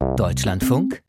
[0.00, 1.02] Deutschlandfunk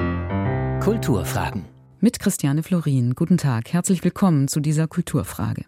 [0.84, 1.64] Kulturfragen.
[2.02, 3.16] Mit Christiane Florin.
[3.16, 3.72] Guten Tag.
[3.72, 5.64] Herzlich willkommen zu dieser Kulturfrage.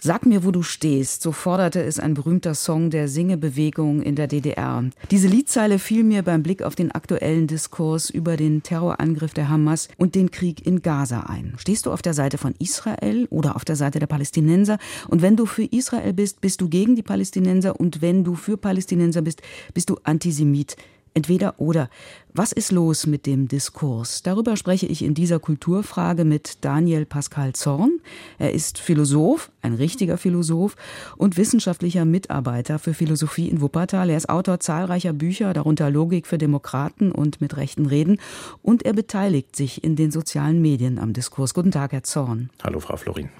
[0.00, 4.26] Sag mir, wo du stehst, so forderte es ein berühmter Song der Singebewegung in der
[4.26, 4.84] DDR.
[5.12, 9.88] Diese Liedzeile fiel mir beim Blick auf den aktuellen Diskurs über den Terrorangriff der Hamas
[9.96, 11.54] und den Krieg in Gaza ein.
[11.58, 14.78] Stehst du auf der Seite von Israel oder auf der Seite der Palästinenser?
[15.06, 18.56] Und wenn du für Israel bist, bist du gegen die Palästinenser und wenn du für
[18.56, 19.42] Palästinenser bist,
[19.72, 20.76] bist du Antisemit.
[21.16, 21.88] Entweder oder.
[22.34, 24.22] Was ist los mit dem Diskurs?
[24.22, 28.00] Darüber spreche ich in dieser Kulturfrage mit Daniel Pascal Zorn.
[28.38, 30.76] Er ist Philosoph, ein richtiger Philosoph
[31.16, 34.10] und wissenschaftlicher Mitarbeiter für Philosophie in Wuppertal.
[34.10, 38.20] Er ist Autor zahlreicher Bücher, darunter Logik für Demokraten und mit rechten Reden.
[38.60, 41.54] Und er beteiligt sich in den sozialen Medien am Diskurs.
[41.54, 42.50] Guten Tag, Herr Zorn.
[42.62, 43.30] Hallo, Frau Florin.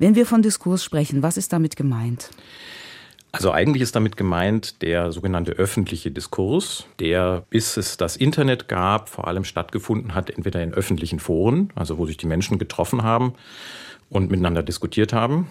[0.00, 2.30] Wenn wir von Diskurs sprechen, was ist damit gemeint?
[3.34, 9.08] Also eigentlich ist damit gemeint der sogenannte öffentliche Diskurs, der bis es das Internet gab,
[9.08, 13.34] vor allem stattgefunden hat, entweder in öffentlichen Foren, also wo sich die Menschen getroffen haben
[14.08, 15.48] und miteinander diskutiert haben.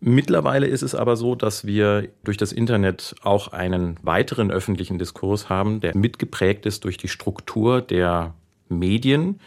[0.00, 5.48] Mittlerweile ist es aber so, dass wir durch das Internet auch einen weiteren öffentlichen Diskurs
[5.48, 8.34] haben, der mitgeprägt ist durch die Struktur der
[8.68, 9.38] Medien.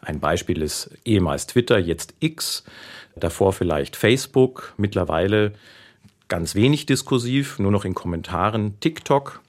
[0.00, 2.62] Ein Beispiel ist ehemals Twitter, jetzt X,
[3.16, 5.54] davor vielleicht Facebook, mittlerweile
[6.28, 9.40] ganz wenig diskursiv, nur noch in Kommentaren TikTok.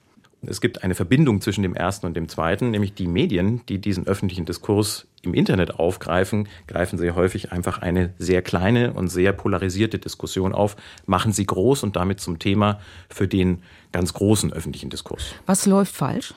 [0.42, 4.06] Es gibt eine Verbindung zwischen dem ersten und dem zweiten, nämlich die Medien, die diesen
[4.06, 9.98] öffentlichen Diskurs im Internet aufgreifen, greifen sehr häufig einfach eine sehr kleine und sehr polarisierte
[9.98, 15.34] Diskussion auf, machen sie groß und damit zum Thema für den ganz großen öffentlichen Diskurs.
[15.46, 16.34] Was läuft falsch?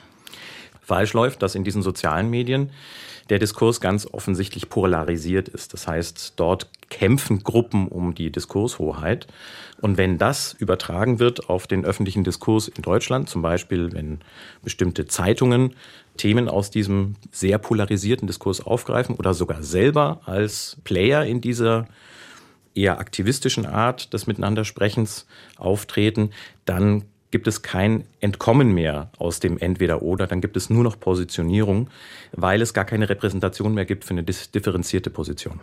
[0.80, 2.70] Falsch läuft, dass in diesen sozialen Medien
[3.30, 5.72] der Diskurs ganz offensichtlich polarisiert ist.
[5.72, 9.26] Das heißt, dort kämpfen Gruppen um die Diskurshoheit.
[9.80, 14.20] Und wenn das übertragen wird auf den öffentlichen Diskurs in Deutschland, zum Beispiel wenn
[14.62, 15.74] bestimmte Zeitungen
[16.18, 21.88] Themen aus diesem sehr polarisierten Diskurs aufgreifen oder sogar selber als Player in dieser
[22.74, 25.26] eher aktivistischen Art des Miteinandersprechens
[25.56, 26.30] auftreten,
[26.66, 31.88] dann gibt es kein Entkommen mehr aus dem Entweder-Oder, dann gibt es nur noch Positionierung,
[32.32, 35.60] weil es gar keine Repräsentation mehr gibt für eine differenzierte Position.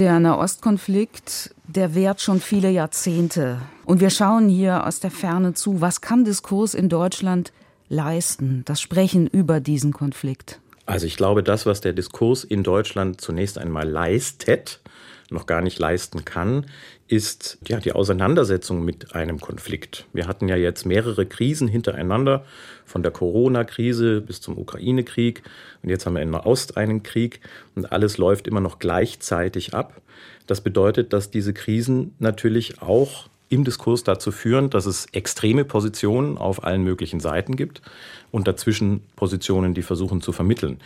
[0.00, 3.60] Der Nahostkonflikt, der währt schon viele Jahrzehnte.
[3.84, 5.82] Und wir schauen hier aus der Ferne zu.
[5.82, 7.52] Was kann Diskurs in Deutschland
[7.90, 10.58] leisten, das Sprechen über diesen Konflikt?
[10.86, 14.80] Also ich glaube, das, was der Diskurs in Deutschland zunächst einmal leistet,
[15.30, 16.66] noch gar nicht leisten kann,
[17.08, 20.06] ist ja die Auseinandersetzung mit einem Konflikt.
[20.12, 22.44] Wir hatten ja jetzt mehrere Krisen hintereinander,
[22.84, 25.42] von der Corona-Krise bis zum Ukraine-Krieg
[25.82, 27.40] und jetzt haben wir in Ost einen Krieg
[27.74, 30.02] und alles läuft immer noch gleichzeitig ab.
[30.46, 36.38] Das bedeutet, dass diese Krisen natürlich auch im Diskurs dazu führen, dass es extreme Positionen
[36.38, 37.82] auf allen möglichen Seiten gibt
[38.30, 40.78] und dazwischen Positionen, die versuchen zu vermitteln.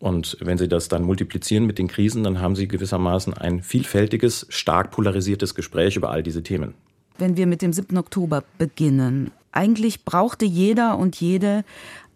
[0.00, 4.46] Und wenn Sie das dann multiplizieren mit den Krisen, dann haben Sie gewissermaßen ein vielfältiges,
[4.50, 6.74] stark polarisiertes Gespräch über all diese Themen.
[7.18, 7.96] Wenn wir mit dem 7.
[7.96, 11.64] Oktober beginnen, eigentlich brauchte jeder und jede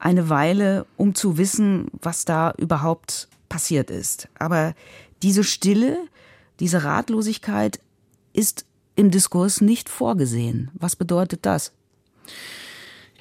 [0.01, 4.29] eine Weile, um zu wissen, was da überhaupt passiert ist.
[4.39, 4.75] Aber
[5.23, 5.97] diese Stille,
[6.59, 7.79] diese Ratlosigkeit
[8.33, 8.65] ist
[8.97, 10.71] im Diskurs nicht vorgesehen.
[10.75, 11.73] Was bedeutet das?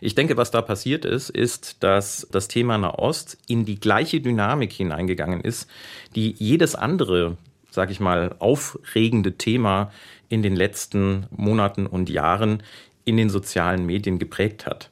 [0.03, 4.73] Ich denke, was da passiert ist, ist, dass das Thema Nahost in die gleiche Dynamik
[4.73, 5.69] hineingegangen ist,
[6.15, 7.37] die jedes andere,
[7.69, 9.91] sag ich mal, aufregende Thema
[10.27, 12.63] in den letzten Monaten und Jahren
[13.05, 14.89] in den sozialen Medien geprägt hat.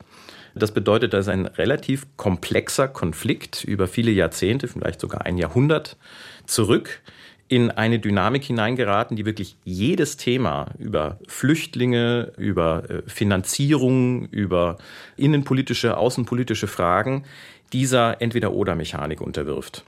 [0.54, 5.98] Das bedeutet, dass ein relativ komplexer Konflikt über viele Jahrzehnte, vielleicht sogar ein Jahrhundert
[6.46, 7.02] zurück
[7.50, 14.78] in eine Dynamik hineingeraten, die wirklich jedes Thema über Flüchtlinge, über äh, Finanzierung, über
[15.18, 17.26] innenpolitische, außenpolitische Fragen
[17.74, 19.84] dieser Entweder-Oder-Mechanik unterwirft.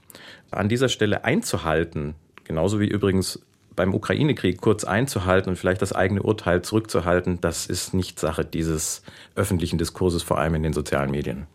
[0.50, 2.14] An dieser Stelle einzuhalten,
[2.44, 3.40] genauso wie übrigens
[3.76, 9.02] beim Ukraine-Krieg kurz einzuhalten und vielleicht das eigene Urteil zurückzuhalten, das ist nicht Sache dieses
[9.36, 11.46] öffentlichen Diskurses, vor allem in den sozialen Medien.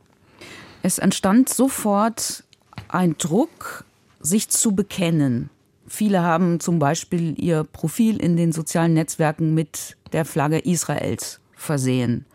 [0.83, 2.43] Es entstand sofort
[2.87, 3.83] ein Druck,
[4.21, 5.49] sich zu bekennen
[5.87, 12.25] Viele haben zum Beispiel ihr Profil in den sozialen Netzwerken mit der Flagge Israels versehen.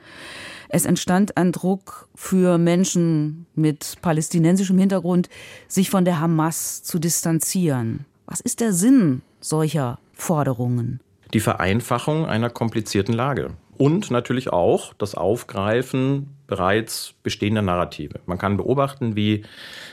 [0.69, 5.29] Es entstand ein Druck für Menschen mit palästinensischem Hintergrund,
[5.69, 8.07] sich von der Hamas zu distanzieren.
[8.25, 11.01] Was ist der Sinn solcher Forderungen?
[11.35, 18.21] Die Vereinfachung einer komplizierten Lage und natürlich auch das Aufgreifen bereits bestehender Narrative.
[18.27, 19.43] Man kann beobachten, wie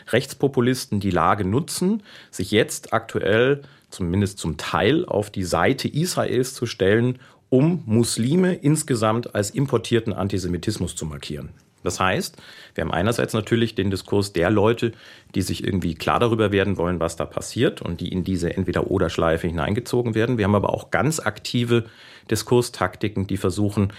[0.09, 6.65] Rechtspopulisten die Lage nutzen, sich jetzt aktuell zumindest zum Teil auf die Seite Israels zu
[6.65, 11.51] stellen, um Muslime insgesamt als importierten Antisemitismus zu markieren.
[11.81, 12.35] Das heißt,
[12.75, 14.91] wir haben einerseits natürlich den Diskurs der Leute,
[15.33, 19.47] die sich irgendwie klar darüber werden wollen, was da passiert und die in diese Entweder-Oder-Schleife
[19.47, 20.37] hineingezogen werden.
[20.37, 21.85] Wir haben aber auch ganz aktive
[22.29, 23.93] Diskurstaktiken, die versuchen,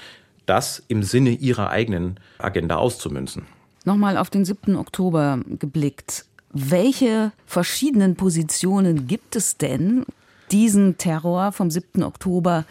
[0.51, 3.47] das im Sinne ihrer eigenen Agenda auszumünzen.
[3.85, 4.77] Nochmal auf den 7.
[4.77, 6.27] Oktober geblickt.
[6.53, 10.05] Welche verschiedenen Positionen gibt es denn,
[10.51, 12.03] diesen Terror vom 7.
[12.03, 12.65] Oktober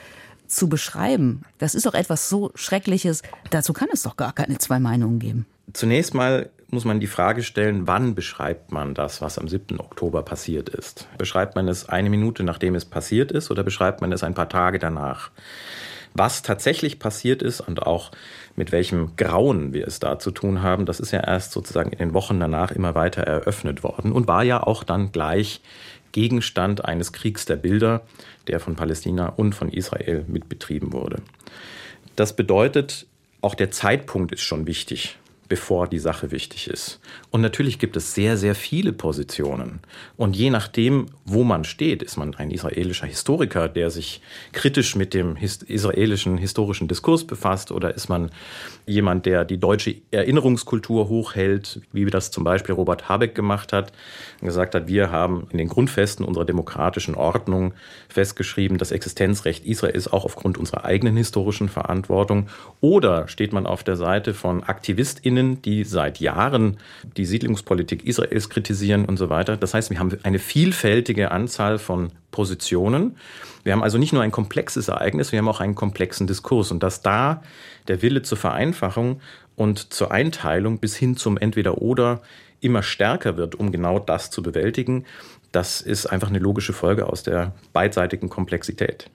[0.47, 1.43] zu beschreiben?
[1.57, 3.23] Das ist doch etwas so Schreckliches.
[3.49, 5.45] Dazu kann es doch gar keine zwei Meinungen geben.
[5.71, 9.79] Zunächst mal muss man die Frage stellen, wann beschreibt man das, was am 7.
[9.79, 11.07] Oktober passiert ist?
[11.17, 14.49] Beschreibt man es eine Minute nachdem es passiert ist oder beschreibt man es ein paar
[14.49, 15.31] Tage danach?
[16.13, 18.11] Was tatsächlich passiert ist und auch
[18.55, 21.99] mit welchem Grauen wir es da zu tun haben, das ist ja erst sozusagen in
[21.99, 25.61] den Wochen danach immer weiter eröffnet worden und war ja auch dann gleich
[26.11, 28.01] Gegenstand eines Kriegs der Bilder,
[28.47, 31.21] der von Palästina und von Israel mitbetrieben wurde.
[32.15, 33.05] Das bedeutet,
[33.41, 35.19] auch der Zeitpunkt ist schon wichtig
[35.49, 36.99] bevor die Sache wichtig ist.
[37.31, 39.81] Und natürlich gibt es sehr, sehr viele Positionen.
[40.17, 44.21] Und je nachdem, wo man steht, ist man ein israelischer Historiker, der sich
[44.51, 48.31] kritisch mit dem israelischen historischen Diskurs befasst, oder ist man
[48.87, 53.93] jemand, der die deutsche Erinnerungskultur hochhält, wie das zum Beispiel Robert Habeck gemacht hat,
[54.41, 57.73] und gesagt hat, wir haben in den Grundfesten unserer demokratischen Ordnung
[58.07, 62.47] festgeschrieben, das Existenzrecht Israels auch aufgrund unserer eigenen historischen Verantwortung.
[62.81, 66.77] Oder steht man auf der Seite von AktivistInnen, die seit Jahren
[67.19, 69.57] die Siedlungspolitik Israels kritisieren und so weiter.
[69.57, 73.17] Das heißt, wir haben eine vielfältige Anzahl von Positionen.
[73.63, 76.71] Wir haben also nicht nur ein komplexes Ereignis, wir haben auch einen komplexen Diskurs.
[76.71, 77.43] Und dass da
[77.89, 79.19] der Wille zur Vereinfachung
[79.57, 82.21] und zur Einteilung bis hin zum Entweder-Oder
[82.61, 85.03] immer stärker wird, um genau das zu bewältigen,
[85.51, 89.09] das ist einfach eine logische Folge aus der beidseitigen Komplexität.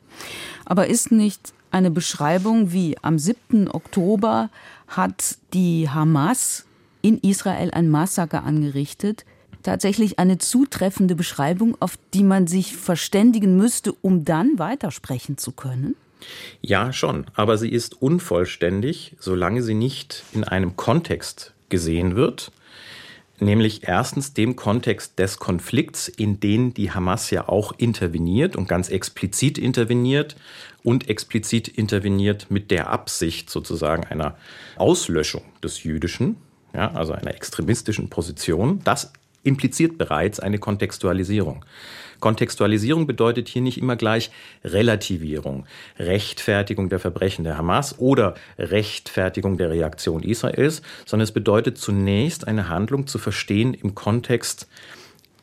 [0.67, 3.71] Aber ist nicht eine Beschreibung wie am 7.
[3.71, 4.51] Oktober
[4.89, 6.64] hat die Hamas
[7.05, 9.27] in Israel ein Massaker angerichtet.
[9.62, 15.97] Tatsächlich eine zutreffende Beschreibung, auf die man sich verständigen müsste, um dann weitersprechen zu können?
[16.62, 17.27] Ja, schon.
[17.35, 22.53] Aber sie ist unvollständig, solange sie nicht in einem Kontext gesehen wird,
[23.39, 28.89] nämlich erstens dem Kontext des Konflikts, in den die Hamas ja auch interveniert und ganz
[28.89, 30.37] explizit interveniert
[30.83, 34.39] und explizit interveniert mit der Absicht sozusagen einer
[34.77, 36.37] Auslöschung des Jüdischen,
[36.75, 38.81] ja, also einer extremistischen Position.
[38.85, 39.12] Das
[39.44, 41.65] impliziert bereits eine Kontextualisierung.
[42.21, 44.31] Kontextualisierung bedeutet hier nicht immer gleich
[44.65, 45.67] Relativierung,
[45.99, 52.69] Rechtfertigung der Verbrechen der Hamas oder Rechtfertigung der Reaktion Israels, sondern es bedeutet zunächst eine
[52.71, 54.67] Handlung zu verstehen im Kontext,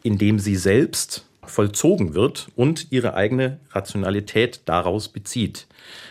[0.02, 5.68] in dem sie selbst vollzogen wird und ihre eigene Rationalität daraus bezieht.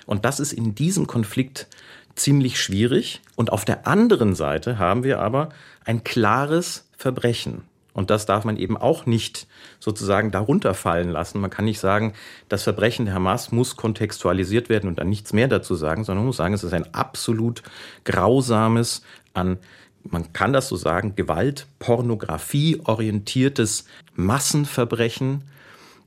[0.06, 1.66] Und das ist in diesem Konflikt
[2.14, 3.20] ziemlich schwierig.
[3.36, 5.50] Und auf der anderen Seite haben wir aber
[5.84, 7.62] ein klares Verbrechen.
[7.92, 9.46] Und das darf man eben auch nicht
[9.80, 11.40] sozusagen darunter fallen lassen.
[11.40, 12.14] Man kann nicht sagen,
[12.48, 16.28] das Verbrechen der Hamas muss kontextualisiert werden und dann nichts mehr dazu sagen, sondern man
[16.28, 17.62] muss sagen, es ist ein absolut
[18.04, 19.02] grausames,
[19.34, 19.58] an
[20.02, 23.84] man kann das so sagen, Gewalt, Pornografie orientiertes
[24.14, 25.44] Massenverbrechen,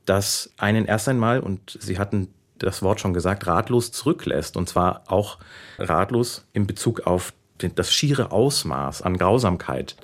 [0.05, 2.29] das einen erst einmal, und Sie hatten
[2.63, 4.57] das Wort schon gesagt, ratlos zurücklässt.
[4.57, 5.37] Und zwar auch
[5.77, 7.33] ratlos in Bezug auf
[7.75, 9.95] das schiere Ausmaß an Grausamkeit.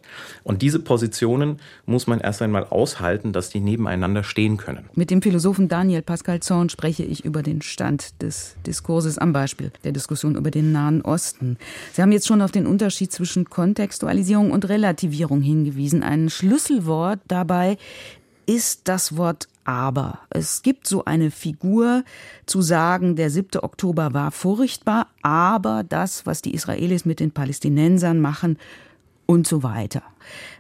[0.44, 4.89] Und diese Positionen muss man erst einmal aushalten, dass die nebeneinander stehen können.
[4.93, 9.72] Mit dem Philosophen Daniel Pascal Zorn spreche ich über den Stand des Diskurses am Beispiel
[9.84, 11.57] der Diskussion über den Nahen Osten.
[11.93, 16.03] Sie haben jetzt schon auf den Unterschied zwischen Kontextualisierung und Relativierung hingewiesen.
[16.03, 17.77] Ein Schlüsselwort dabei
[18.50, 20.22] ist das Wort aber.
[20.32, 22.03] Es gibt so eine Figur
[22.48, 23.60] zu sagen, der 7.
[23.62, 28.58] Oktober war furchtbar, aber das, was die Israelis mit den Palästinensern machen
[29.27, 30.01] und so weiter.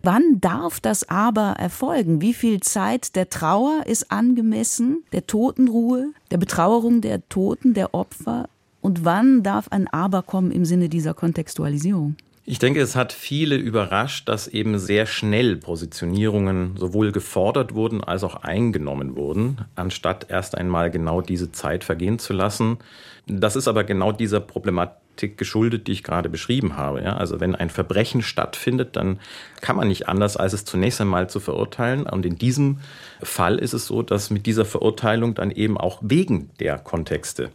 [0.03, 2.21] Wann darf das aber erfolgen?
[2.21, 8.49] Wie viel Zeit der Trauer ist angemessen, der Totenruhe, der Betrauerung der Toten, der Opfer?
[8.81, 12.17] Und wann darf ein Aber kommen im Sinne dieser Kontextualisierung?
[12.51, 18.23] Ich denke, es hat viele überrascht, dass eben sehr schnell Positionierungen sowohl gefordert wurden als
[18.23, 22.79] auch eingenommen wurden, anstatt erst einmal genau diese Zeit vergehen zu lassen.
[23.27, 27.03] Das ist aber genau dieser Problematik geschuldet, die ich gerade beschrieben habe.
[27.03, 29.19] Ja, also wenn ein Verbrechen stattfindet, dann
[29.61, 32.07] kann man nicht anders, als es zunächst einmal zu verurteilen.
[32.07, 32.79] Und in diesem
[33.21, 37.51] Fall ist es so, dass mit dieser Verurteilung dann eben auch wegen der Kontexte,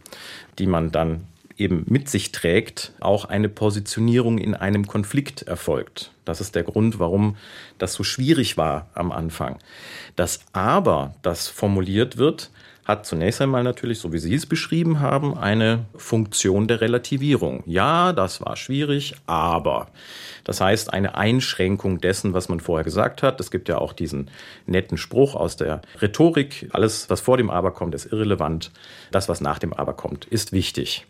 [0.57, 1.25] die man dann
[1.57, 6.11] eben mit sich trägt, auch eine Positionierung in einem Konflikt erfolgt.
[6.25, 7.37] Das ist der Grund, warum
[7.77, 9.59] das so schwierig war am Anfang.
[10.15, 12.49] Das Aber, das formuliert wird,
[12.85, 17.63] hat zunächst einmal natürlich, so wie Sie es beschrieben haben, eine Funktion der Relativierung.
[17.65, 19.87] Ja, das war schwierig, aber
[20.43, 23.39] das heißt eine Einschränkung dessen, was man vorher gesagt hat.
[23.39, 24.29] Es gibt ja auch diesen
[24.67, 28.71] netten Spruch aus der Rhetorik, alles, was vor dem Aber kommt, ist irrelevant,
[29.11, 31.07] das, was nach dem Aber kommt, ist wichtig.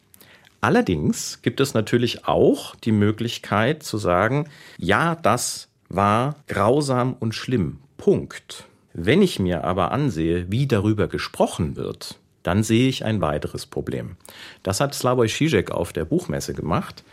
[0.65, 7.81] Allerdings gibt es natürlich auch die Möglichkeit zu sagen, ja, das war grausam und schlimm.
[7.98, 8.65] Punkt.
[8.91, 14.17] Wenn ich mir aber ansehe, wie darüber gesprochen wird, dann sehe ich ein weiteres Problem.
[14.63, 17.03] Das hat Slavoj Žižek auf der Buchmesse gemacht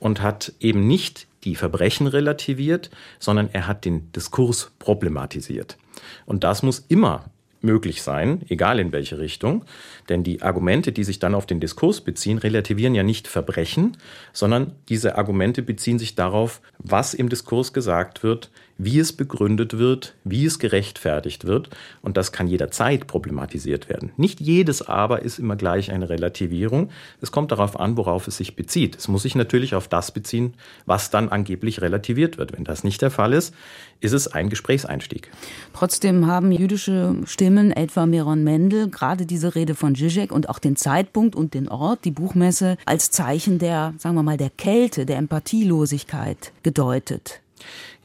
[0.00, 5.76] und hat eben nicht die Verbrechen relativiert, sondern er hat den Diskurs problematisiert.
[6.24, 7.26] Und das muss immer
[7.64, 9.64] möglich sein, egal in welche Richtung.
[10.08, 13.96] Denn die Argumente, die sich dann auf den Diskurs beziehen, relativieren ja nicht Verbrechen,
[14.32, 20.14] sondern diese Argumente beziehen sich darauf, was im Diskurs gesagt wird, wie es begründet wird,
[20.24, 21.70] wie es gerechtfertigt wird.
[22.02, 24.12] Und das kann jederzeit problematisiert werden.
[24.16, 26.90] Nicht jedes Aber ist immer gleich eine Relativierung.
[27.20, 28.96] Es kommt darauf an, worauf es sich bezieht.
[28.96, 30.54] Es muss sich natürlich auf das beziehen,
[30.86, 32.52] was dann angeblich relativiert wird.
[32.52, 33.54] Wenn das nicht der Fall ist,
[34.00, 35.30] ist es ein Gesprächseinstieg.
[35.72, 40.76] Trotzdem haben jüdische Stimmen, etwa Miron Mendel, gerade diese Rede von Zizek und auch den
[40.76, 45.18] Zeitpunkt und den Ort, die Buchmesse, als Zeichen der, sagen wir mal, der Kälte, der
[45.18, 47.40] Empathielosigkeit gedeutet.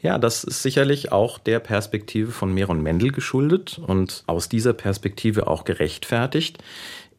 [0.02, 5.46] Ja, das ist sicherlich auch der Perspektive von Meron Mendel geschuldet und aus dieser Perspektive
[5.46, 6.58] auch gerechtfertigt.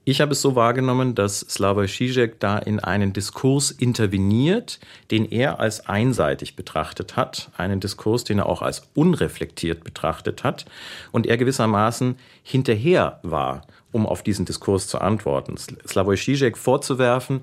[0.04, 4.80] Ich habe es so wahrgenommen, dass Slavoj Žižek da in einen Diskurs interveniert,
[5.12, 10.66] den er als einseitig betrachtet hat, einen Diskurs, den er auch als unreflektiert betrachtet hat
[11.12, 15.56] und er gewissermaßen hinterher war, um auf diesen Diskurs zu antworten.
[15.58, 17.42] Slavoj Žižek vorzuwerfen,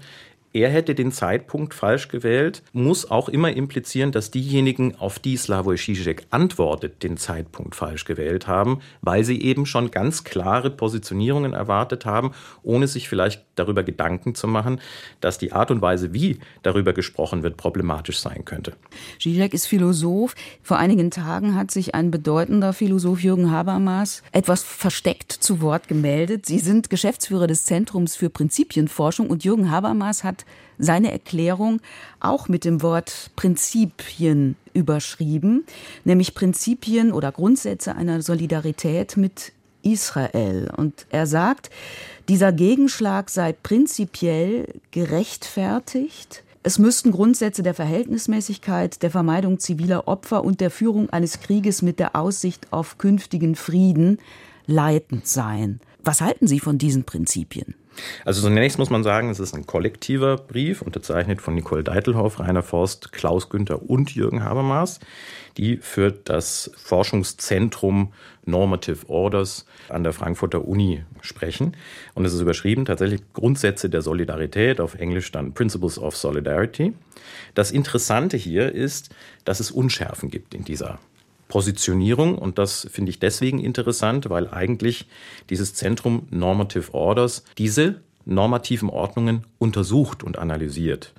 [0.53, 5.77] er hätte den Zeitpunkt falsch gewählt, muss auch immer implizieren, dass diejenigen, auf die Slavoj
[5.77, 12.07] Žižek antwortet, den Zeitpunkt falsch gewählt haben, weil sie eben schon ganz klare Positionierungen erwartet
[12.07, 14.81] haben, ohne sich vielleicht darüber Gedanken zu machen,
[15.21, 18.73] dass die Art und Weise, wie darüber gesprochen wird, problematisch sein könnte.
[19.19, 20.35] Žižek ist Philosoph.
[20.63, 26.47] Vor einigen Tagen hat sich ein bedeutender Philosoph Jürgen Habermas etwas versteckt zu Wort gemeldet.
[26.47, 30.38] Sie sind Geschäftsführer des Zentrums für Prinzipienforschung und Jürgen Habermas hat
[30.79, 31.81] seine Erklärung
[32.21, 35.65] auch mit dem Wort Prinzipien überschrieben,
[36.05, 39.53] nämlich Prinzipien oder Grundsätze einer Solidarität mit
[39.83, 40.71] Israel.
[40.77, 41.71] Und er sagt,
[42.29, 46.45] dieser Gegenschlag sei prinzipiell gerechtfertigt.
[46.63, 51.99] Es müssten Grundsätze der Verhältnismäßigkeit, der Vermeidung ziviler Opfer und der Führung eines Krieges mit
[51.99, 54.19] der Aussicht auf künftigen Frieden
[54.67, 55.81] leitend sein.
[56.03, 57.75] Was halten Sie von diesen Prinzipien?
[58.25, 62.63] Also zunächst muss man sagen, es ist ein kollektiver Brief, unterzeichnet von Nicole Deitelhoff, Rainer
[62.63, 65.01] Forst, Klaus Günther und Jürgen Habermas,
[65.57, 68.13] die für das Forschungszentrum
[68.45, 71.77] Normative Orders an der Frankfurter Uni sprechen.
[72.15, 76.95] Und es ist überschrieben tatsächlich Grundsätze der Solidarität, auf Englisch dann Principles of Solidarity.
[77.55, 79.15] Das Interessante hier ist,
[79.45, 80.99] dass es Unschärfen gibt in dieser
[81.49, 82.39] Positionierung.
[82.39, 85.07] Und das finde ich deswegen interessant, weil eigentlich
[85.51, 91.15] dieses Zentrum Normative Orders diese normativen Ordnungen untersucht und analysiert.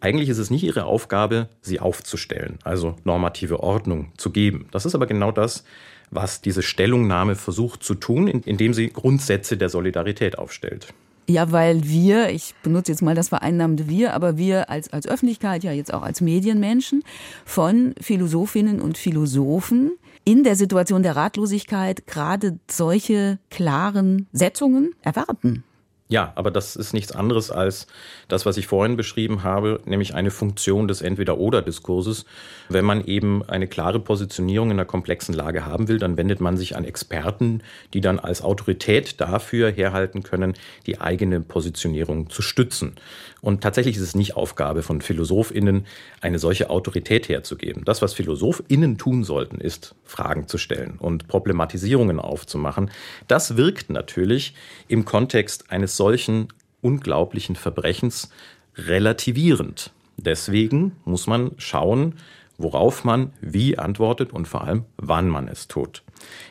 [0.00, 4.68] Eigentlich ist es nicht ihre Aufgabe, sie aufzustellen, also normative Ordnung zu geben.
[4.70, 5.64] Das ist aber genau das,
[6.10, 10.94] was diese Stellungnahme versucht zu tun, indem sie Grundsätze der Solidarität aufstellt.
[11.28, 15.64] Ja, weil wir, ich benutze jetzt mal das vereinnahmende Wir, aber wir als, als Öffentlichkeit,
[15.64, 17.02] ja jetzt auch als Medienmenschen,
[17.44, 19.92] von Philosophinnen und Philosophen
[20.24, 25.64] in der Situation der Ratlosigkeit gerade solche klaren Setzungen erwarten.
[26.08, 27.88] Ja, aber das ist nichts anderes als
[28.28, 32.26] das, was ich vorhin beschrieben habe, nämlich eine Funktion des Entweder-Oder-Diskurses.
[32.68, 36.56] Wenn man eben eine klare Positionierung in einer komplexen Lage haben will, dann wendet man
[36.56, 37.60] sich an Experten,
[37.92, 40.54] die dann als Autorität dafür herhalten können,
[40.86, 42.94] die eigene Positionierung zu stützen.
[43.40, 45.86] Und tatsächlich ist es nicht Aufgabe von PhilosophInnen,
[46.20, 47.84] eine solche Autorität herzugeben.
[47.84, 52.90] Das, was PhilosophInnen tun sollten, ist, Fragen zu stellen und Problematisierungen aufzumachen.
[53.28, 54.54] Das wirkt natürlich
[54.88, 56.48] im Kontext eines solchen
[56.80, 58.30] unglaublichen Verbrechens
[58.76, 59.92] relativierend.
[60.16, 62.14] Deswegen muss man schauen,
[62.58, 66.02] worauf man wie antwortet und vor allem, wann man es tut.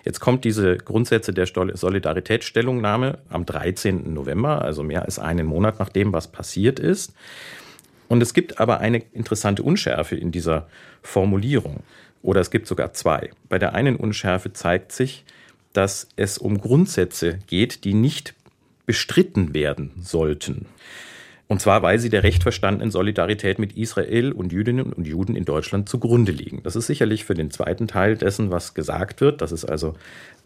[0.03, 4.13] Jetzt kommt diese Grundsätze der Solidaritätsstellungnahme am 13.
[4.13, 7.13] November, also mehr als einen Monat nach dem, was passiert ist.
[8.07, 10.67] Und es gibt aber eine interessante Unschärfe in dieser
[11.01, 11.81] Formulierung.
[12.21, 13.31] Oder es gibt sogar zwei.
[13.49, 15.25] Bei der einen Unschärfe zeigt sich,
[15.73, 18.35] dass es um Grundsätze geht, die nicht
[18.85, 20.67] bestritten werden sollten.
[21.47, 25.45] Und zwar, weil sie der recht verstandenen Solidarität mit Israel und Jüdinnen und Juden in
[25.45, 26.63] Deutschland zugrunde liegen.
[26.63, 29.93] Das ist sicherlich für den zweiten Teil dessen, was gesagt wird, dass es also,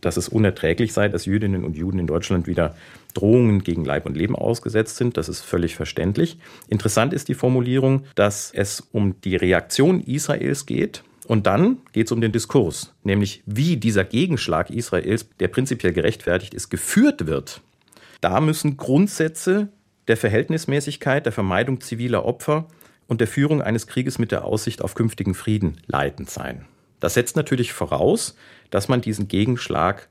[0.02, 2.76] dass es unerträglich sei, dass Jüdinnen und Juden in Deutschland wieder
[3.14, 5.16] Drohungen gegen Leib und Leben ausgesetzt sind.
[5.16, 6.38] Das ist völlig verständlich.
[6.68, 12.12] Interessant ist die Formulierung, dass es um die Reaktion Israels geht und dann geht es
[12.12, 17.62] um den Diskurs, nämlich wie dieser Gegenschlag Israels, der prinzipiell gerechtfertigt ist, geführt wird.
[18.22, 19.70] Da müssen Grundsätze
[20.08, 22.68] der Verhältnismäßigkeit, der Vermeidung ziviler Opfer
[23.08, 26.66] und der Führung eines Krieges mit der Aussicht auf künftigen Frieden leitend sein.
[27.00, 28.36] Das setzt natürlich voraus,
[28.72, 30.10] dass man diesen Gegenschlag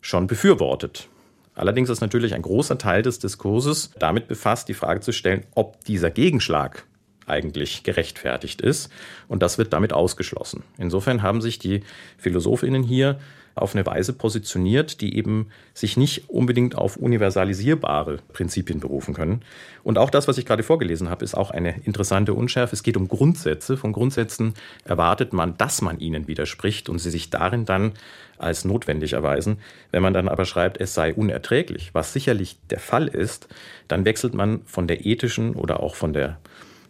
[0.00, 1.08] schon befürwortet.
[1.54, 5.84] Allerdings ist natürlich ein großer Teil des Diskurses damit befasst, die Frage zu stellen, ob
[5.84, 6.84] dieser Gegenschlag
[7.26, 8.90] eigentlich gerechtfertigt ist.
[9.28, 10.62] Und das wird damit ausgeschlossen.
[10.78, 11.82] Insofern haben sich die
[12.18, 13.18] Philosophinnen hier
[13.60, 19.42] auf eine Weise positioniert, die eben sich nicht unbedingt auf universalisierbare Prinzipien berufen können.
[19.82, 22.74] Und auch das, was ich gerade vorgelesen habe, ist auch eine interessante Unschärfe.
[22.74, 23.76] Es geht um Grundsätze.
[23.76, 27.92] Von Grundsätzen erwartet man, dass man ihnen widerspricht und sie sich darin dann
[28.38, 29.58] als notwendig erweisen.
[29.90, 33.48] Wenn man dann aber schreibt, es sei unerträglich, was sicherlich der Fall ist,
[33.88, 36.38] dann wechselt man von der ethischen oder auch von der,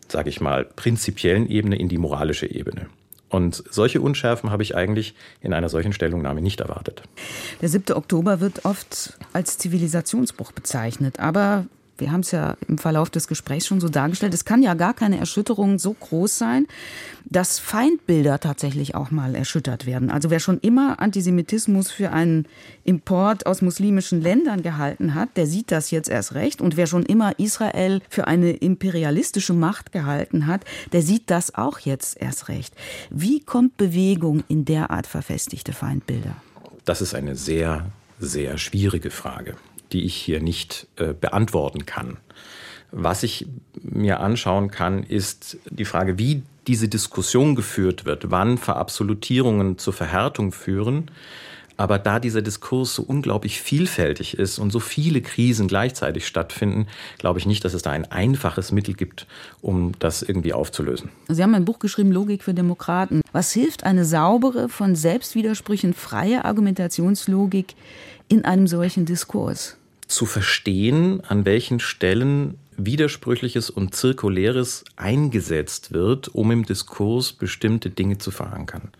[0.08, 2.86] sage ich mal, prinzipiellen Ebene in die moralische Ebene.
[3.30, 7.02] Und solche Unschärfen habe ich eigentlich in einer solchen Stellungnahme nicht erwartet.
[7.62, 7.96] Der 7.
[7.96, 11.64] Oktober wird oft als Zivilisationsbruch bezeichnet, aber
[12.00, 14.94] wir haben es ja im Verlauf des Gesprächs schon so dargestellt, es kann ja gar
[14.94, 16.66] keine Erschütterung so groß sein,
[17.24, 20.10] dass Feindbilder tatsächlich auch mal erschüttert werden.
[20.10, 22.46] Also wer schon immer Antisemitismus für einen
[22.84, 26.60] Import aus muslimischen Ländern gehalten hat, der sieht das jetzt erst recht.
[26.60, 31.78] Und wer schon immer Israel für eine imperialistische Macht gehalten hat, der sieht das auch
[31.78, 32.74] jetzt erst recht.
[33.10, 36.34] Wie kommt Bewegung in derart verfestigte Feindbilder?
[36.84, 37.86] Das ist eine sehr,
[38.18, 39.56] sehr schwierige Frage
[39.92, 42.18] die ich hier nicht äh, beantworten kann.
[42.92, 43.46] Was ich
[43.82, 50.52] mir anschauen kann, ist die Frage, wie diese Diskussion geführt wird, wann Verabsolutierungen zur Verhärtung
[50.52, 51.10] führen.
[51.76, 57.38] Aber da dieser Diskurs so unglaublich vielfältig ist und so viele Krisen gleichzeitig stattfinden, glaube
[57.38, 59.26] ich nicht, dass es da ein einfaches Mittel gibt,
[59.62, 61.08] um das irgendwie aufzulösen.
[61.28, 63.22] Sie haben ein Buch geschrieben, Logik für Demokraten.
[63.32, 67.74] Was hilft eine saubere, von Selbstwidersprüchen freie Argumentationslogik
[68.28, 69.78] in einem solchen Diskurs?
[70.10, 78.18] Zu verstehen, an welchen Stellen Widersprüchliches und Zirkuläres eingesetzt wird, um im Diskurs bestimmte Dinge
[78.18, 78.90] zu verankern.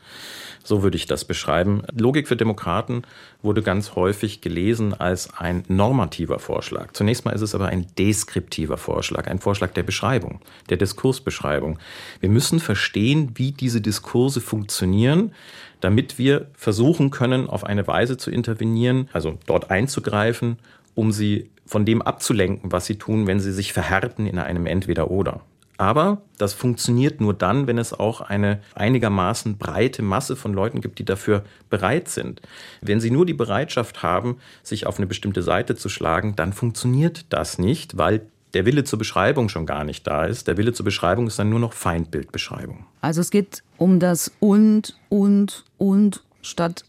[0.63, 1.83] So würde ich das beschreiben.
[1.93, 3.03] Logik für Demokraten
[3.43, 6.93] wurde ganz häufig gelesen als ein normativer Vorschlag.
[6.93, 11.79] Zunächst mal ist es aber ein deskriptiver Vorschlag, ein Vorschlag der Beschreibung, der Diskursbeschreibung.
[12.21, 15.33] Wir müssen verstehen, wie diese Diskurse funktionieren,
[15.81, 20.59] damit wir versuchen können, auf eine Weise zu intervenieren, also dort einzugreifen,
[21.01, 25.41] um sie von dem abzulenken, was sie tun, wenn sie sich verhärten in einem Entweder-Oder.
[25.79, 30.99] Aber das funktioniert nur dann, wenn es auch eine einigermaßen breite Masse von Leuten gibt,
[30.99, 32.43] die dafür bereit sind.
[32.83, 37.25] Wenn sie nur die Bereitschaft haben, sich auf eine bestimmte Seite zu schlagen, dann funktioniert
[37.31, 38.21] das nicht, weil
[38.53, 40.49] der Wille zur Beschreibung schon gar nicht da ist.
[40.49, 42.85] Der Wille zur Beschreibung ist dann nur noch Feindbildbeschreibung.
[43.01, 46.85] Also es geht um das und, und, und statt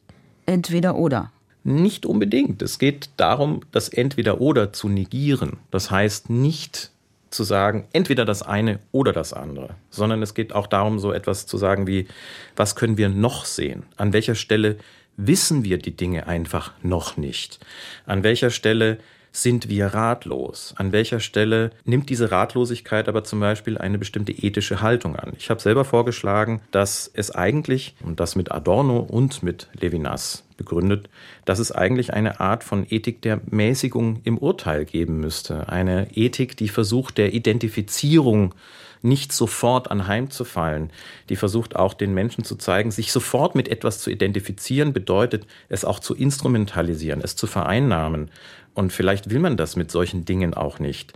[0.45, 1.32] entweder oder.
[1.63, 2.62] Nicht unbedingt.
[2.62, 5.58] Es geht darum, das Entweder-Oder zu negieren.
[5.69, 6.91] Das heißt nicht
[7.30, 11.45] zu sagen, entweder das eine oder das andere, sondern es geht auch darum, so etwas
[11.45, 12.08] zu sagen wie,
[12.56, 13.84] was können wir noch sehen?
[13.95, 14.78] An welcher Stelle
[15.17, 17.60] wissen wir die Dinge einfach noch nicht?
[18.06, 18.97] An welcher Stelle
[19.32, 20.74] sind wir ratlos?
[20.78, 25.34] An welcher Stelle nimmt diese Ratlosigkeit aber zum Beispiel eine bestimmte ethische Haltung an?
[25.38, 31.10] Ich habe selber vorgeschlagen, dass es eigentlich, und das mit Adorno und mit Levinas begründet,
[31.46, 35.70] dass es eigentlich eine Art von Ethik der Mäßigung im Urteil geben müsste.
[35.70, 38.54] Eine Ethik, die versucht, der Identifizierung
[39.02, 40.91] nicht sofort anheimzufallen,
[41.30, 45.86] die versucht auch den Menschen zu zeigen, sich sofort mit etwas zu identifizieren, bedeutet es
[45.86, 48.30] auch zu instrumentalisieren, es zu vereinnahmen.
[48.74, 51.14] Und vielleicht will man das mit solchen Dingen auch nicht.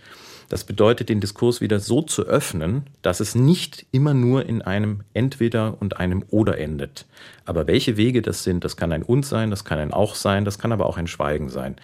[0.49, 5.01] Das bedeutet, den Diskurs wieder so zu öffnen, dass es nicht immer nur in einem
[5.13, 7.05] Entweder und einem Oder endet.
[7.45, 10.45] Aber welche Wege das sind, das kann ein Und sein, das kann ein Auch sein,
[10.45, 11.77] das kann aber auch ein Schweigen sein.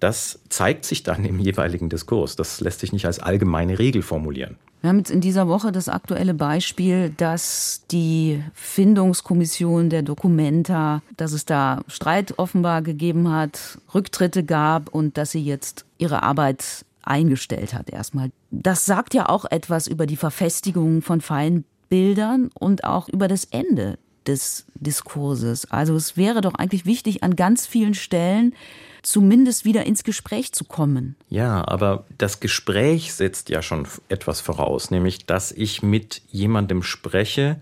[0.00, 2.36] Das zeigt sich dann im jeweiligen Diskurs.
[2.36, 4.56] Das lässt sich nicht als allgemeine Regel formulieren.
[4.80, 11.32] Wir haben jetzt in dieser Woche das aktuelle Beispiel, dass die Findungskommission der Dokumenta, dass
[11.32, 17.74] es da Streit offenbar gegeben hat, Rücktritte gab und dass sie jetzt ihre Arbeit eingestellt
[17.74, 18.30] hat erstmal.
[18.52, 23.98] Das sagt ja auch etwas über die Verfestigung von Feindbildern und auch über das Ende
[24.28, 25.70] des Diskurses.
[25.70, 28.54] Also es wäre doch eigentlich wichtig, an ganz vielen Stellen
[29.02, 31.16] zumindest wieder ins Gespräch zu kommen.
[31.28, 37.60] Ja, aber das Gespräch setzt ja schon etwas voraus, nämlich dass ich mit jemandem spreche,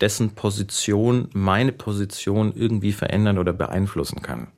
[0.00, 4.48] dessen Position meine Position irgendwie verändern oder beeinflussen kann.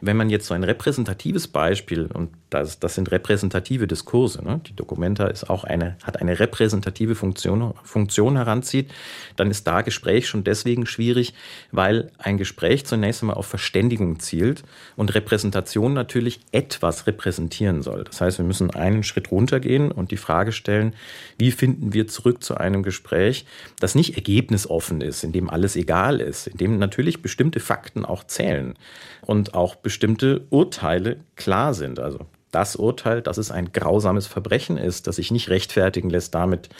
[0.00, 4.60] Wenn man jetzt so ein repräsentatives Beispiel, und das, das sind repräsentative Diskurse, ne?
[4.66, 8.92] die Documenta ist auch eine, hat eine repräsentative Funktion, Funktion heranzieht,
[9.34, 11.34] dann ist da Gespräch schon deswegen schwierig,
[11.72, 14.62] weil ein Gespräch zunächst einmal auf Verständigung zielt
[14.94, 18.04] und Repräsentation natürlich etwas repräsentieren soll.
[18.04, 20.94] Das heißt, wir müssen einen Schritt runtergehen und die Frage stellen,
[21.38, 23.44] wie finden wir zurück zu einem Gespräch,
[23.80, 28.22] das nicht ergebnisoffen ist, in dem alles egal ist, in dem natürlich bestimmte Fakten auch
[28.24, 28.74] zählen
[29.22, 32.00] und auch bestimmte Urteile klar sind.
[32.00, 32.20] Also
[32.50, 36.70] das Urteil, dass es ein grausames Verbrechen ist, das sich nicht rechtfertigen lässt damit,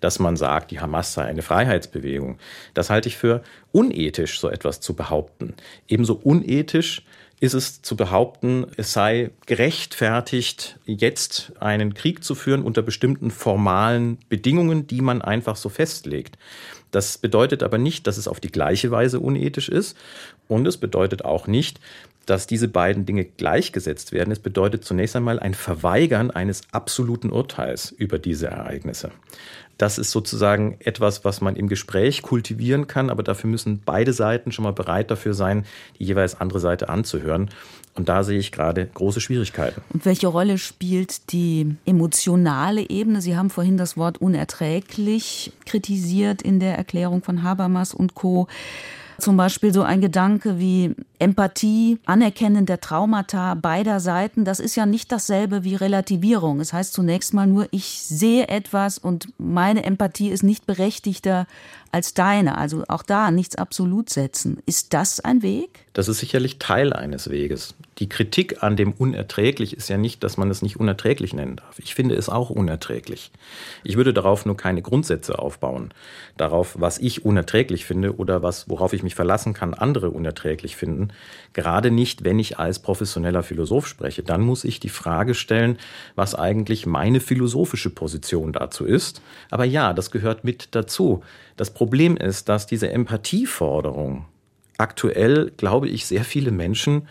[0.00, 2.38] dass man sagt, die Hamas sei eine Freiheitsbewegung.
[2.74, 5.54] Das halte ich für unethisch, so etwas zu behaupten.
[5.88, 7.02] Ebenso unethisch
[7.38, 14.18] ist es zu behaupten, es sei gerechtfertigt, jetzt einen Krieg zu führen unter bestimmten formalen
[14.30, 16.38] Bedingungen, die man einfach so festlegt.
[16.92, 19.98] Das bedeutet aber nicht, dass es auf die gleiche Weise unethisch ist
[20.48, 21.78] und es bedeutet auch nicht,
[22.26, 24.32] dass diese beiden Dinge gleichgesetzt werden.
[24.32, 29.12] Es bedeutet zunächst einmal ein Verweigern eines absoluten Urteils über diese Ereignisse.
[29.78, 34.50] Das ist sozusagen etwas, was man im Gespräch kultivieren kann, aber dafür müssen beide Seiten
[34.50, 35.66] schon mal bereit dafür sein,
[35.98, 37.50] die jeweils andere Seite anzuhören.
[37.94, 39.82] Und da sehe ich gerade große Schwierigkeiten.
[39.92, 43.20] Und welche Rolle spielt die emotionale Ebene?
[43.20, 48.48] Sie haben vorhin das Wort unerträglich kritisiert in der Erklärung von Habermas und Co.
[49.18, 54.86] Zum Beispiel so ein Gedanke wie Empathie, Anerkennen der Traumata beider Seiten, das ist ja
[54.86, 56.60] nicht dasselbe wie Relativierung.
[56.60, 61.46] Es das heißt zunächst mal nur, ich sehe etwas und meine Empathie ist nicht berechtigter
[61.92, 62.58] als deine.
[62.58, 64.58] Also auch da nichts absolut setzen.
[64.66, 65.86] Ist das ein Weg?
[65.94, 67.74] Das ist sicherlich Teil eines Weges.
[67.98, 71.78] Die Kritik an dem unerträglich ist ja nicht, dass man es nicht unerträglich nennen darf.
[71.78, 73.30] Ich finde es auch unerträglich.
[73.82, 75.94] Ich würde darauf nur keine Grundsätze aufbauen.
[76.36, 81.05] Darauf, was ich unerträglich finde oder was, worauf ich mich verlassen kann, andere unerträglich finden.
[81.52, 84.22] Gerade nicht, wenn ich als professioneller Philosoph spreche.
[84.22, 85.78] Dann muss ich die Frage stellen,
[86.14, 89.22] was eigentlich meine philosophische Position dazu ist.
[89.50, 91.22] Aber ja, das gehört mit dazu.
[91.56, 94.26] Das Problem ist, dass diese Empathieforderung
[94.78, 97.08] aktuell, glaube ich, sehr viele Menschen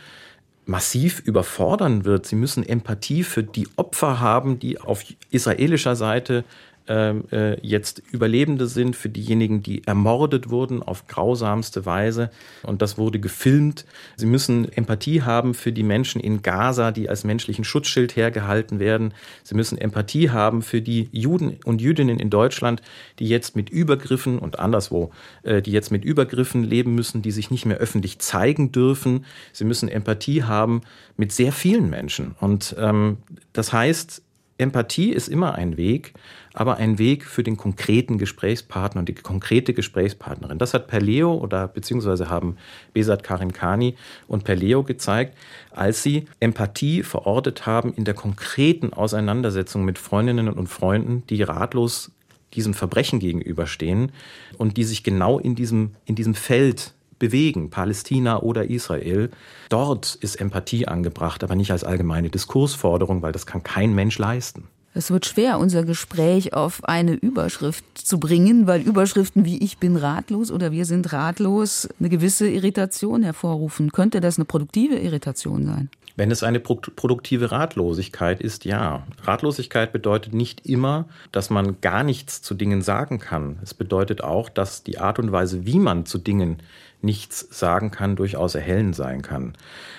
[0.65, 2.25] massiv überfordern wird.
[2.25, 6.43] Sie müssen Empathie für die Opfer haben, die auf israelischer Seite
[6.87, 12.29] äh, jetzt Überlebende sind, für diejenigen, die ermordet wurden auf grausamste Weise.
[12.63, 13.85] Und das wurde gefilmt.
[14.15, 19.13] Sie müssen Empathie haben für die Menschen in Gaza, die als menschlichen Schutzschild hergehalten werden.
[19.43, 22.81] Sie müssen Empathie haben für die Juden und Jüdinnen in Deutschland,
[23.19, 25.11] die jetzt mit Übergriffen und anderswo,
[25.43, 29.25] äh, die jetzt mit Übergriffen leben müssen, die sich nicht mehr öffentlich zeigen dürfen.
[29.53, 30.81] Sie müssen Empathie haben
[31.17, 32.35] mit sehr vielen Menschen.
[32.39, 33.17] Und ähm,
[33.53, 34.21] das heißt,
[34.57, 36.13] Empathie ist immer ein Weg,
[36.53, 40.57] aber ein Weg für den konkreten Gesprächspartner und die konkrete Gesprächspartnerin.
[40.57, 42.55] Das hat Perleo oder beziehungsweise haben
[42.93, 43.95] Besat Karim Khani
[44.27, 45.37] und Perleo gezeigt,
[45.71, 52.11] als sie Empathie verortet haben in der konkreten Auseinandersetzung mit Freundinnen und Freunden, die ratlos
[52.53, 54.13] diesem Verbrechen gegenüberstehen
[54.57, 59.29] und die sich genau in diesem, in diesem Feld bewegen, Palästina oder Israel.
[59.69, 64.67] Dort ist Empathie angebracht, aber nicht als allgemeine Diskursforderung, weil das kann kein Mensch leisten.
[64.97, 69.97] Es wird schwer, unser Gespräch auf eine Überschrift zu bringen, weil Überschriften wie Ich bin
[69.97, 73.91] ratlos oder Wir sind ratlos eine gewisse Irritation hervorrufen.
[73.91, 75.89] Könnte das eine produktive Irritation sein?
[76.15, 79.03] Wenn es eine produktive Ratlosigkeit ist, ja.
[79.23, 83.59] Ratlosigkeit bedeutet nicht immer, dass man gar nichts zu Dingen sagen kann.
[83.61, 86.57] Es bedeutet auch, dass die Art und Weise, wie man zu Dingen
[87.01, 89.53] nichts sagen kann, durchaus erhellend sein kann.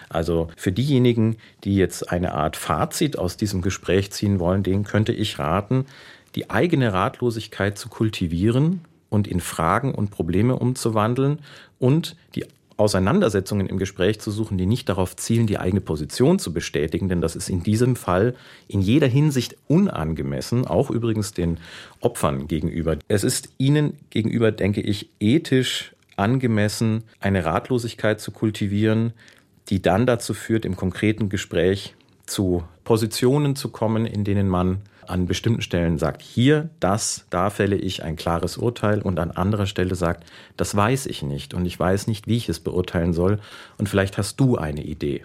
[0.09, 5.12] Also für diejenigen, die jetzt eine Art Fazit aus diesem Gespräch ziehen wollen, denen könnte
[5.12, 5.85] ich raten,
[6.35, 11.40] die eigene Ratlosigkeit zu kultivieren und in Fragen und Probleme umzuwandeln
[11.79, 12.44] und die
[12.78, 17.20] Auseinandersetzungen im Gespräch zu suchen, die nicht darauf zielen, die eigene Position zu bestätigen, denn
[17.20, 18.34] das ist in diesem Fall
[18.68, 21.58] in jeder Hinsicht unangemessen, auch übrigens den
[22.00, 22.98] Opfern gegenüber.
[23.08, 29.12] Es ist ihnen gegenüber, denke ich, ethisch angemessen, eine Ratlosigkeit zu kultivieren,
[29.68, 31.94] die dann dazu führt, im konkreten Gespräch
[32.26, 34.78] zu Positionen zu kommen, in denen man
[35.09, 39.66] an bestimmten Stellen sagt, hier, das, da fälle ich ein klares Urteil und an anderer
[39.66, 40.25] Stelle sagt,
[40.57, 43.38] das weiß ich nicht und ich weiß nicht, wie ich es beurteilen soll
[43.79, 45.23] und vielleicht hast du eine Idee.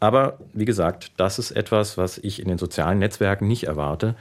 [0.00, 4.14] Aber wie gesagt, das ist etwas, was ich in den sozialen Netzwerken nicht erwarte.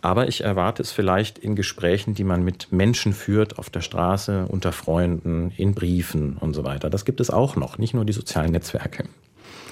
[0.00, 4.46] Aber ich erwarte es vielleicht in Gesprächen, die man mit Menschen führt, auf der Straße,
[4.48, 6.90] unter Freunden, in Briefen und so weiter.
[6.90, 9.04] Das gibt es auch noch, nicht nur die sozialen Netzwerke.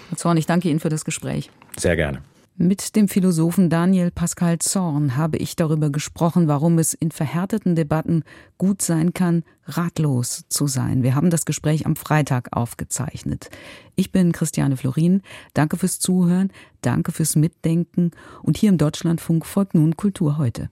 [0.09, 1.51] Herr Zorn, ich danke Ihnen für das Gespräch.
[1.77, 2.23] Sehr gerne.
[2.57, 8.23] Mit dem Philosophen Daniel Pascal Zorn habe ich darüber gesprochen, warum es in verhärteten Debatten
[8.59, 11.03] gut sein kann, ratlos zu sein.
[11.03, 13.49] Wir haben das Gespräch am Freitag aufgezeichnet.
[13.97, 15.23] Ich bin Christiane Florin.
[15.55, 18.11] Danke fürs Zuhören, danke fürs Mitdenken
[18.43, 20.69] und hier im Deutschlandfunk folgt nun Kultur heute.